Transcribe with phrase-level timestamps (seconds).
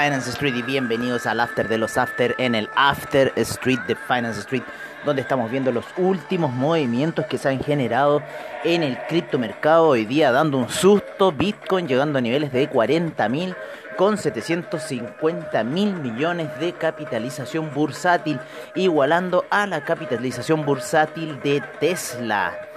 [0.00, 4.38] Finance Street y bienvenidos al After de los After en el After Street de Finance
[4.40, 4.62] Street,
[5.04, 8.22] donde estamos viendo los últimos movimientos que se han generado
[8.62, 13.56] en el criptomercado hoy día, dando un susto, Bitcoin llegando a niveles de 40 mil
[13.96, 18.38] con 750 mil millones de capitalización bursátil,
[18.76, 22.67] igualando a la capitalización bursátil de Tesla.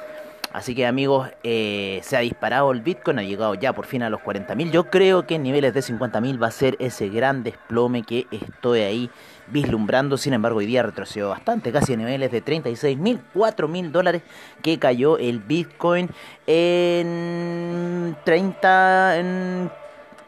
[0.54, 4.10] Así que amigos, eh, se ha disparado el Bitcoin, ha llegado ya por fin a
[4.10, 4.72] los 40.000.
[4.72, 8.82] Yo creo que en niveles de 50.000 va a ser ese gran desplome que estoy
[8.82, 9.10] ahí
[9.48, 10.18] vislumbrando.
[10.18, 14.24] Sin embargo, hoy día retrocedió bastante, casi a niveles de 36.000, 4.000 dólares
[14.62, 16.10] que cayó el Bitcoin
[16.48, 19.72] en 30, en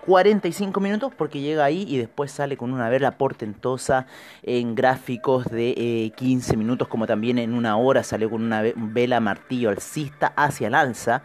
[0.06, 4.06] 45 minutos porque llega ahí y después sale con una vela portentosa
[4.42, 9.20] en gráficos de 15 eh, minutos como también en una hora salió con una vela
[9.20, 11.24] martillo alcista hacia el alza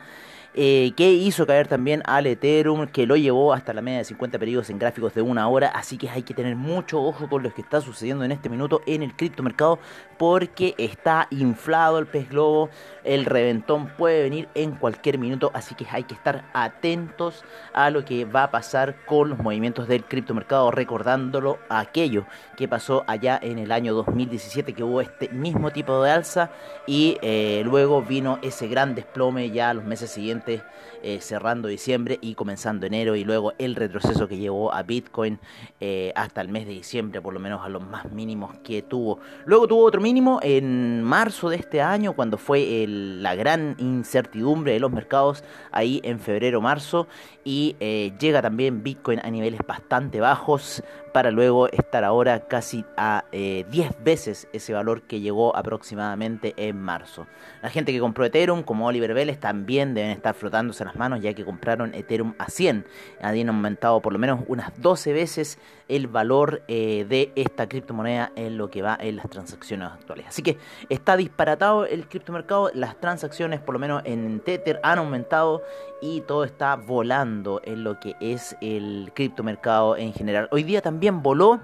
[0.61, 4.41] eh, que hizo caer también al Ethereum, que lo llevó hasta la media de 50
[4.41, 5.69] periodos en gráficos de una hora.
[5.69, 8.83] Así que hay que tener mucho ojo con lo que está sucediendo en este minuto
[8.85, 9.79] en el criptomercado,
[10.19, 12.71] porque está inflado el pez globo.
[13.05, 18.05] El reventón puede venir en cualquier minuto, así que hay que estar atentos a lo
[18.05, 23.61] que va a pasar con los movimientos del criptomercado, recordándolo aquello que pasó allá en
[23.61, 26.51] el año 2017, que hubo este mismo tipo de alza
[26.85, 30.65] y eh, luego vino ese gran desplome ya los meses siguientes parte
[31.03, 35.39] eh, cerrando diciembre y comenzando enero y luego el retroceso que llevó a Bitcoin
[35.81, 39.21] eh, hasta el mes de diciembre, por lo menos a los más mínimos que tuvo.
[39.45, 44.81] Luego tuvo otro mínimo en marzo de este año, cuando fue la gran incertidumbre de
[44.81, 47.07] los mercados, ahí en febrero-marzo,
[47.45, 50.83] y eh, llega también Bitcoin a niveles bastante bajos
[51.13, 57.27] para luego estar ahora casi a 10 veces ese valor que llegó aproximadamente en marzo.
[57.63, 61.35] La gente que compró Ethereum, como Oliver Vélez, también deben estar frotándose las manos ya
[61.35, 62.87] que compraron Ethereum a 100.
[63.21, 68.59] Han aumentado por lo menos unas 12 veces el valor eh, de esta criptomoneda en
[68.59, 70.27] lo que va en las transacciones actuales.
[70.29, 75.63] Así que está disparatado el criptomercado, las transacciones por lo menos en Tether han aumentado
[76.01, 80.49] y todo está volando en lo que es el criptomercado en general.
[80.51, 81.61] Hoy día también voló,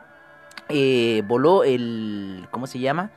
[0.69, 3.11] eh, voló el, ¿cómo se llama?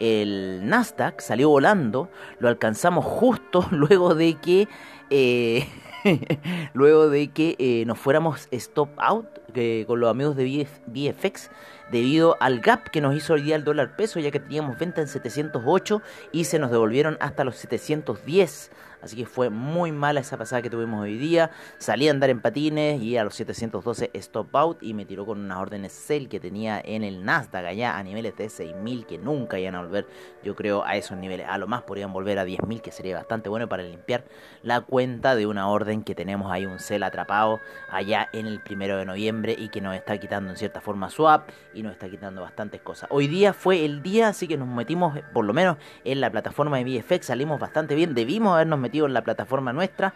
[0.00, 4.68] el Nasdaq salió volando, lo alcanzamos justo luego de que
[5.16, 5.68] eh,
[6.72, 9.26] luego de que eh, nos fuéramos stop out
[9.86, 11.48] con los amigos de BFX
[11.92, 15.00] debido al gap que nos hizo hoy día el dólar peso ya que teníamos venta
[15.00, 16.02] en 708
[16.32, 18.72] y se nos devolvieron hasta los 710
[19.04, 21.50] Así que fue muy mala esa pasada que tuvimos hoy día.
[21.76, 25.40] Salí a andar en patines y a los 712 stop out y me tiró con
[25.40, 29.58] unas órdenes sell que tenía en el Nasdaq allá a niveles de 6.000 que nunca
[29.58, 30.06] iban a volver,
[30.42, 31.46] yo creo, a esos niveles.
[31.50, 34.24] A lo más podrían volver a 10.000 que sería bastante bueno para limpiar
[34.62, 37.60] la cuenta de una orden que tenemos ahí un sell atrapado
[37.90, 41.50] allá en el primero de noviembre y que nos está quitando en cierta forma swap
[41.74, 43.10] y nos está quitando bastantes cosas.
[43.12, 46.78] Hoy día fue el día, así que nos metimos por lo menos en la plataforma
[46.78, 50.14] de VFX, salimos bastante bien, debimos habernos metido en la plataforma nuestra.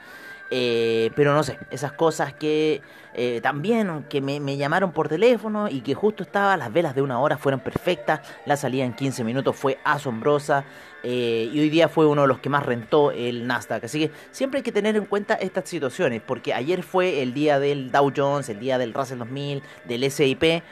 [0.51, 2.81] Eh, pero no sé, esas cosas que
[3.15, 7.21] eh, también que me, llamaron por teléfono y que justo estaba, las velas de una
[7.21, 10.65] hora fueron perfectas, la salida en 15 minutos fue asombrosa
[11.03, 13.85] eh, y hoy día fue uno de los que más rentó el Nasdaq.
[13.85, 17.61] Así que siempre hay que tener en cuenta estas situaciones, porque ayer fue el día
[17.61, 20.63] del Dow Jones, el día del Russell 2000, del SIP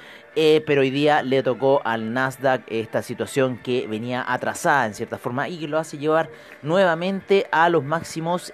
[0.67, 5.49] pero hoy día le tocó al Nasdaq esta situación que venía atrasada en cierta forma
[5.49, 6.29] y que lo hace llevar
[6.61, 8.53] nuevamente a los máximos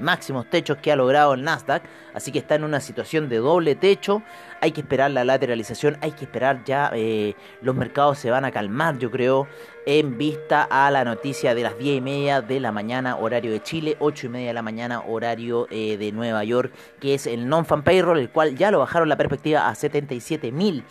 [0.00, 1.82] máximos techos que ha logrado el Nasdaq
[2.14, 4.22] así que está en una situación de doble techo
[4.60, 8.50] hay que esperar la lateralización hay que esperar ya eh, los mercados se van a
[8.50, 9.46] calmar yo creo
[9.90, 13.62] en vista a la noticia de las 10 y media de la mañana horario de
[13.62, 17.48] Chile, 8 y media de la mañana horario eh, de Nueva York, que es el
[17.48, 20.84] non-fan payroll, el cual ya lo bajaron la perspectiva a 77 mil.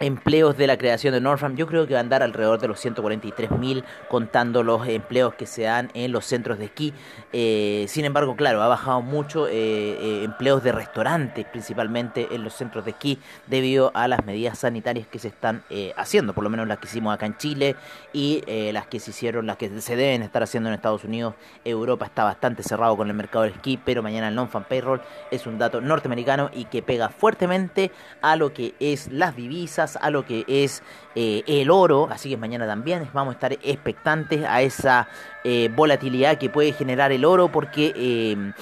[0.00, 2.84] Empleos de la creación de Northam, yo creo que va a andar alrededor de los
[2.84, 6.94] 143.000 contando los empleos que se dan en los centros de esquí.
[7.32, 12.54] Eh, sin embargo, claro, ha bajado mucho eh, eh, empleos de restaurantes, principalmente en los
[12.54, 13.18] centros de esquí,
[13.48, 15.64] debido a las medidas sanitarias que se están
[15.96, 17.74] haciendo, por lo menos las que hicimos acá en Chile
[18.12, 21.34] y las que se hicieron, las que se deben estar haciendo en Estados Unidos.
[21.64, 25.00] Europa está bastante cerrado con el mercado del esquí, pero mañana el non-fan payroll
[25.32, 27.90] es un dato norteamericano y que pega fuertemente
[28.22, 30.82] a lo que es las divisas a lo que es
[31.14, 35.08] eh, el oro, así que mañana también vamos a estar expectantes a esa
[35.44, 38.52] eh, volatilidad que puede generar el oro porque eh,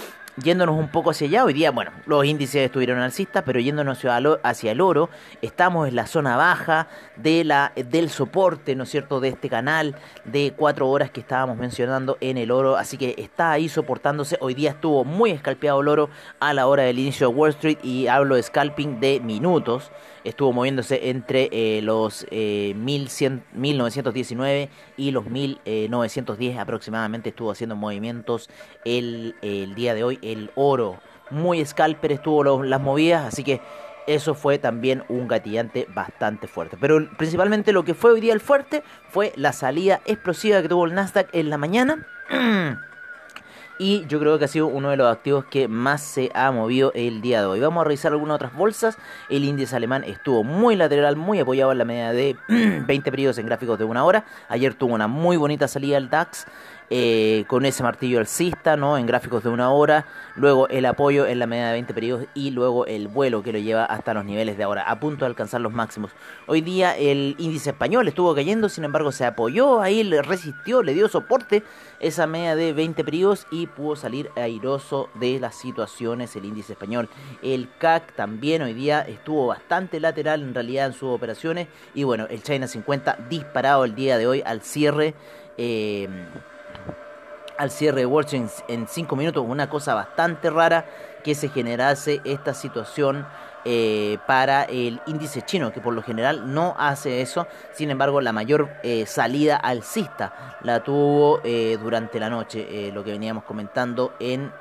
[0.43, 4.05] yéndonos un poco hacia allá, hoy día, bueno, los índices estuvieron alcistas, pero yéndonos
[4.43, 5.09] hacia el oro,
[5.41, 9.97] estamos en la zona baja de la, del soporte, ¿no es cierto?, de este canal
[10.25, 14.37] de cuatro horas que estábamos mencionando en el oro, así que está ahí soportándose.
[14.41, 17.79] Hoy día estuvo muy escalpeado el oro a la hora del inicio de Wall Street
[17.83, 19.91] y hablo de scalping de minutos.
[20.25, 27.29] Estuvo moviéndose entre eh, los eh, 1100, 1919 y los 1910 aproximadamente.
[27.29, 28.51] Estuvo haciendo movimientos
[28.85, 30.99] el, el día de hoy el oro.
[31.31, 33.61] Muy scalper estuvo las movidas, así que
[34.07, 36.77] eso fue también un gatillante bastante fuerte.
[36.81, 40.87] Pero principalmente lo que fue hoy día el fuerte fue la salida explosiva que tuvo
[40.87, 42.07] el Nasdaq en la mañana.
[43.79, 46.93] y yo creo que ha sido uno de los activos que más se ha movido
[46.95, 47.61] el día de hoy.
[47.61, 48.97] Vamos a revisar algunas otras bolsas.
[49.29, 53.47] El índice alemán estuvo muy lateral, muy apoyado en la media de 20 periodos en
[53.47, 54.25] gráficos de una hora.
[54.49, 56.47] Ayer tuvo una muy bonita salida el DAX.
[56.89, 58.97] Eh, con ese martillo alcista, ¿no?
[58.97, 60.07] En gráficos de una hora,
[60.37, 63.59] luego el apoyo en la media de 20 periodos y luego el vuelo que lo
[63.59, 66.13] lleva hasta los niveles de ahora, a punto de alcanzar los máximos.
[66.47, 70.95] Hoy día el índice español estuvo cayendo, sin embargo se apoyó ahí, le resistió, le
[70.95, 71.65] dio soporte
[71.99, 77.09] esa media de 20 periodos y pudo salir airoso de las situaciones el índice español.
[77.43, 81.67] El CAC también hoy día estuvo bastante lateral en realidad en sus operaciones
[81.97, 85.15] y bueno, el China 50 disparado el día de hoy al cierre.
[85.59, 86.09] Eh,
[87.59, 90.87] al cierre de Wall Street en 5 minutos, una cosa bastante rara
[91.23, 93.27] que se generase esta situación
[93.65, 97.49] eh, para el índice chino, que por lo general no hace eso.
[97.73, 103.11] Sin embargo, la mayor eh, salida alcista la tuvo eh, durante la noche, lo que
[103.11, 104.53] veníamos comentando en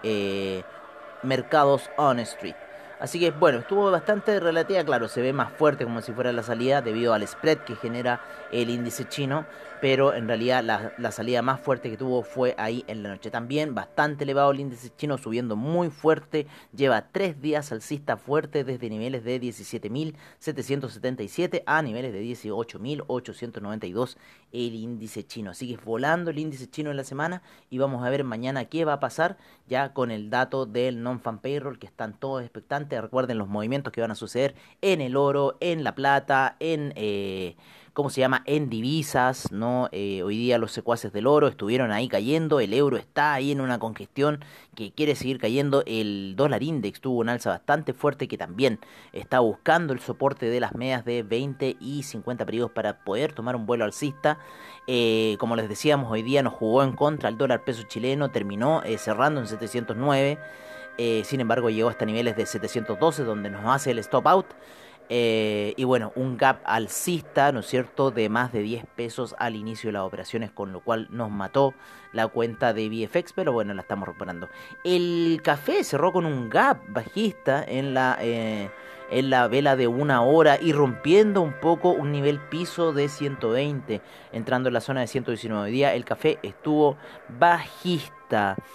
[1.22, 2.56] mercados on street.
[3.00, 6.44] Así que bueno, estuvo bastante relativa, claro, se ve más fuerte como si fuera la
[6.44, 8.22] salida debido al spread que genera
[8.52, 9.46] el índice chino,
[9.82, 13.30] pero en realidad la, salida más fuerte que tuvo fue ahí en la noche.
[13.32, 16.46] También bastante elevado el índice chino, subiendo muy fuerte,
[16.76, 24.18] lleva tres días alcista fuerte desde niveles de 17.777 a niveles de 18.892
[24.52, 25.54] el índice chino.
[25.54, 28.94] Sigue volando el índice chino en la semana y vamos a ver mañana qué va
[28.94, 29.38] a pasar
[29.68, 34.02] ya con el dato del non-fan payroll que están todos expectantes Recuerden los movimientos que
[34.02, 36.94] van a suceder en el oro, en la plata, en...
[36.96, 37.56] Eh,
[37.96, 38.44] ¿cómo se llama?
[38.46, 39.88] En divisas, ¿no?
[39.94, 43.62] Eh, hoy día los secuaces del oro estuvieron ahí cayendo, el euro está ahí en
[43.62, 44.44] una congestión
[44.76, 48.80] que quiere seguir cayendo, el dólar index tuvo una alza bastante fuerte que también
[49.14, 53.56] está buscando el soporte de las medias de 20 y 50 periodos para poder tomar
[53.56, 54.40] un vuelo alcista.
[54.88, 58.84] Eh, como les decíamos, hoy día nos jugó en contra el dólar peso chileno, terminó
[58.98, 60.38] cerrando en 709.
[60.98, 64.48] Eh, sin embargo, llegó hasta niveles de 712, donde nos hace el stop out.
[65.10, 69.56] Eh, y bueno, un gap alcista, ¿no es cierto?, de más de 10 pesos al
[69.56, 71.74] inicio de las operaciones, con lo cual nos mató
[72.12, 74.50] la cuenta de VFX, pero bueno, la estamos recuperando.
[74.84, 78.72] El café cerró con un gap bajista en la, eh,
[79.12, 84.02] en la vela de una hora y rompiendo un poco un nivel piso de 120,
[84.32, 85.66] entrando en la zona de 119.
[85.66, 86.98] Hoy día el café estuvo
[87.38, 88.56] bajista.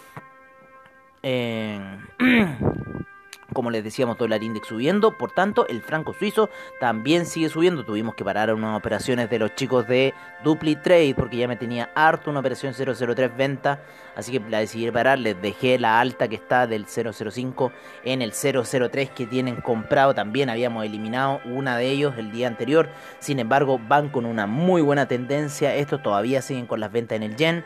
[3.53, 7.85] como les decíamos, dólar index subiendo, por tanto, el franco suizo también sigue subiendo.
[7.85, 10.15] Tuvimos que parar unas operaciones de los chicos de
[10.45, 13.83] Dupli Trade porque ya me tenía harto una operación 003 venta,
[14.17, 15.19] así que la decidí parar.
[15.19, 17.73] Les dejé la alta que está del 005
[18.05, 20.15] en el 003 que tienen comprado.
[20.15, 22.89] También habíamos eliminado una de ellos el día anterior.
[23.19, 25.75] Sin embargo, van con una muy buena tendencia.
[25.75, 27.65] Estos todavía siguen con las ventas en el yen.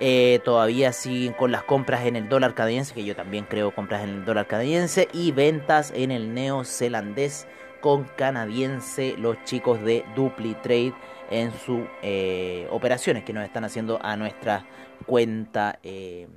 [0.00, 4.04] Eh, todavía siguen con las compras en el dólar canadiense, que yo también creo compras
[4.04, 7.46] en el dólar canadiense, y ventas en el neozelandés
[7.80, 10.94] con canadiense, los chicos de Dupli Trade
[11.30, 14.64] en sus eh, operaciones que nos están haciendo a nuestra
[15.06, 16.28] cuenta eh,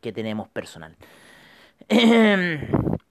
[0.00, 0.96] que tenemos personal.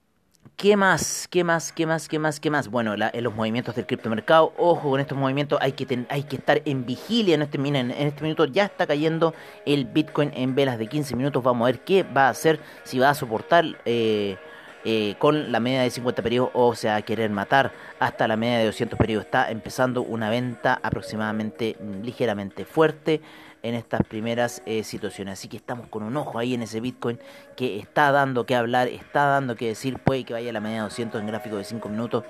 [0.60, 1.26] ¿Qué más?
[1.30, 1.72] ¿Qué más?
[1.72, 2.06] ¿Qué más?
[2.06, 2.38] ¿Qué más?
[2.38, 2.68] ¿Qué más?
[2.68, 6.60] Bueno, en los movimientos del criptomercado, ojo con estos movimientos, hay que, hay que estar
[6.66, 7.34] en vigilia.
[7.34, 9.32] En este, en este minuto ya está cayendo
[9.64, 11.42] el Bitcoin en velas de 15 minutos.
[11.42, 14.36] Vamos a ver qué va a hacer, si va a soportar eh,
[14.84, 18.58] eh, con la media de 50 periodos o sea a querer matar hasta la media
[18.58, 19.26] de 200 periodos.
[19.26, 23.20] Está empezando una venta aproximadamente mm, ligeramente fuerte
[23.62, 25.38] en estas primeras eh, situaciones.
[25.38, 27.18] Así que estamos con un ojo ahí en ese Bitcoin
[27.56, 30.78] que está dando que hablar, está dando que decir, puede que vaya a la media
[30.78, 32.24] de 200 en gráfico de 5 minutos.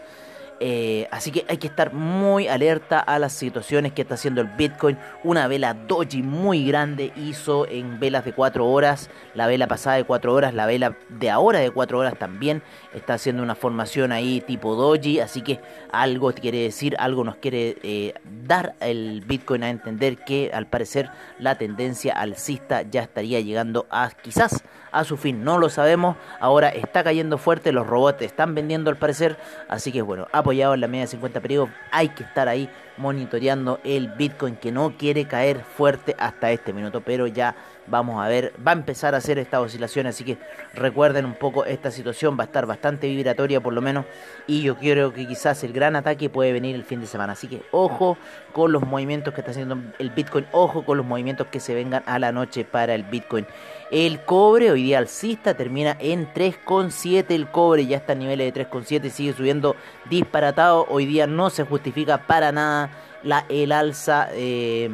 [0.62, 4.48] Eh, así que hay que estar muy alerta a las situaciones que está haciendo el
[4.48, 4.98] Bitcoin.
[5.24, 10.04] Una vela doji muy grande hizo en velas de 4 horas, la vela pasada de
[10.04, 12.62] 4 horas, la vela de ahora de 4 horas también
[12.92, 15.20] está haciendo una formación ahí tipo doji.
[15.20, 15.60] Así que
[15.92, 18.14] algo quiere decir, algo nos quiere eh,
[18.46, 24.10] dar el Bitcoin a entender que al parecer la tendencia alcista ya estaría llegando a
[24.10, 24.62] quizás
[24.92, 25.44] a su fin.
[25.44, 26.16] No lo sabemos.
[26.40, 29.38] Ahora está cayendo fuerte, los robots están vendiendo al parecer.
[29.68, 33.78] Así que bueno, apoyado en la media de 50 periodos, hay que estar ahí monitoreando
[33.84, 37.54] el Bitcoin que no quiere caer fuerte hasta este minuto, pero ya
[37.90, 40.38] vamos a ver, va a empezar a hacer esta oscilación, así que
[40.74, 44.06] recuerden un poco esta situación, va a estar bastante vibratoria por lo menos,
[44.46, 47.48] y yo creo que quizás el gran ataque puede venir el fin de semana, así
[47.48, 48.16] que ojo
[48.52, 52.02] con los movimientos que está haciendo el Bitcoin, ojo con los movimientos que se vengan
[52.06, 53.46] a la noche para el Bitcoin.
[53.90, 57.26] El cobre hoy día alcista termina en 3,7.
[57.30, 59.10] El cobre ya está a niveles de 3,7.
[59.10, 59.74] Sigue subiendo
[60.08, 60.86] disparatado.
[60.88, 62.90] Hoy día no se justifica para nada
[63.24, 64.88] la, el alza eh,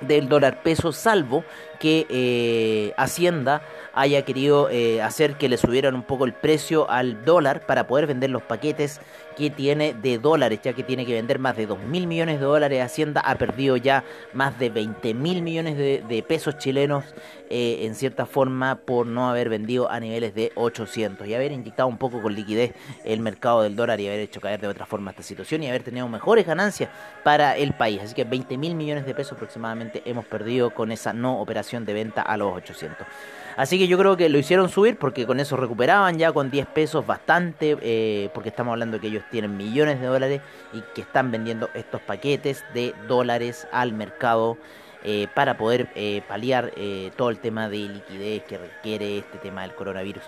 [0.00, 1.44] del dólar peso, salvo
[1.80, 7.24] que eh, Hacienda haya querido eh, hacer que le subieran un poco el precio al
[7.24, 9.00] dólar para poder vender los paquetes
[9.36, 12.44] que tiene de dólares, ya que tiene que vender más de 2 mil millones de
[12.44, 12.82] dólares.
[12.82, 17.04] Hacienda ha perdido ya más de 20 mil millones de, pesos chilenos
[17.48, 21.88] eh, en cierta forma por no haber vendido a niveles de 800 y haber inyectado
[21.88, 25.10] un poco con liquidez el mercado del dólar y haber hecho caer de otra forma
[25.12, 26.90] esta situación y haber tenido mejores ganancias
[27.24, 28.02] para el país.
[28.02, 31.92] Así que 20 mil millones de pesos aproximadamente hemos perdido con esa no operación de
[31.92, 33.06] venta a los 800.
[33.56, 36.66] Así que yo creo que lo hicieron subir porque con eso recuperaban ya con 10
[36.68, 40.40] pesos bastante, eh, porque estamos hablando que ellos tienen millones de dólares
[40.72, 44.56] y que están vendiendo estos paquetes de dólares al mercado
[45.02, 46.72] eh, para poder eh, paliar
[47.16, 50.22] todo el tema de liquidez que requiere este tema del coronavirus.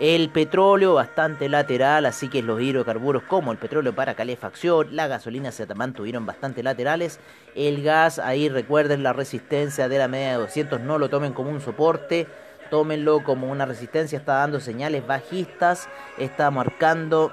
[0.00, 5.50] El petróleo bastante lateral, así que los hidrocarburos como el petróleo para calefacción, la gasolina
[5.52, 7.20] se mantuvieron bastante laterales.
[7.54, 11.50] El gas, ahí recuerden la resistencia de la media de 200, no lo tomen como
[11.50, 12.26] un soporte
[12.70, 17.32] tómenlo como una resistencia, está dando señales bajistas, está marcando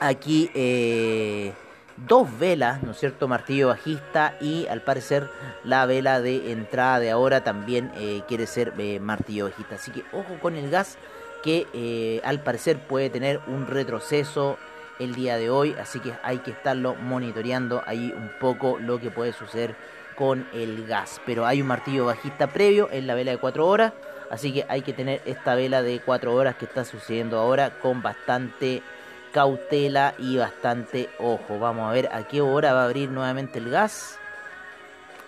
[0.00, 1.52] aquí eh,
[2.06, 3.28] dos velas, ¿no es cierto?
[3.28, 5.28] Martillo bajista y al parecer
[5.64, 9.76] la vela de entrada de ahora también eh, quiere ser eh, martillo bajista.
[9.76, 10.98] Así que ojo con el gas
[11.42, 14.58] que al parecer puede tener un retroceso
[14.98, 19.10] el día de hoy, así que hay que estarlo monitoreando ahí un poco lo que
[19.10, 19.74] puede suceder
[20.14, 21.20] con el gas.
[21.24, 23.94] Pero hay un martillo bajista previo en la vela de 4 horas.
[24.30, 28.02] Así que hay que tener esta vela de 4 horas que está sucediendo ahora con
[28.02, 28.82] bastante
[29.32, 31.58] cautela y bastante ojo.
[31.58, 34.18] Vamos a ver a qué hora va a abrir nuevamente el gas.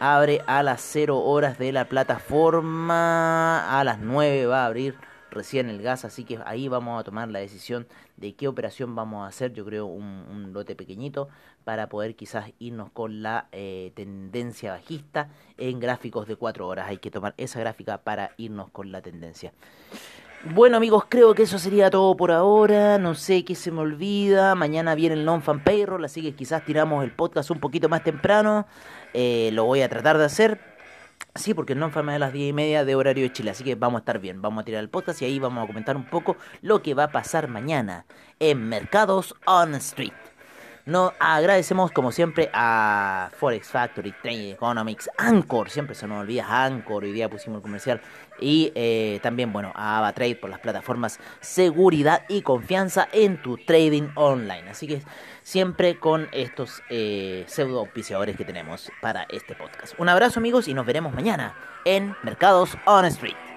[0.00, 3.78] Abre a las 0 horas de la plataforma.
[3.78, 4.97] A las 9 va a abrir
[5.33, 7.87] recién el gas, así que ahí vamos a tomar la decisión
[8.17, 11.29] de qué operación vamos a hacer, yo creo un, lote pequeñito
[11.65, 16.99] para poder quizás irnos con la eh, tendencia bajista en gráficos de 4 horas, hay
[16.99, 19.53] que tomar esa gráfica para irnos con la tendencia.
[20.45, 22.99] Bueno amigos, creo que eso sería todo por ahora.
[22.99, 24.57] No sé qué se me olvida.
[24.57, 28.67] Mañana viene el non-fan payroll, así que quizás tiramos el podcast un poquito más temprano.
[29.15, 30.72] Eh, lo voy a tratar de hacer.
[31.35, 33.65] Sí, porque no fue más de las 10 y media de horario de Chile, así
[33.65, 34.43] que vamos a estar bien.
[34.43, 37.05] Vamos a tirar el podcast y ahí vamos a comentar un poco lo que va
[37.05, 38.05] a pasar mañana
[38.39, 40.12] en Mercados on Street.
[40.85, 47.05] No agradecemos como siempre a Forex Factory, Trade Economics, Anchor, siempre se nos olvida Anchor,
[47.05, 48.01] hoy día pusimos el comercial
[48.41, 54.09] y eh, también, bueno, a AvaTrade por las plataformas seguridad y confianza en tu trading
[54.17, 54.71] online.
[54.71, 55.03] Así que
[55.45, 59.95] siempre con estos eh, pseudo auspiciadores que tenemos para este podcast.
[60.01, 63.51] Un abrazo amigos y nos veremos mañana en Mercados on Street.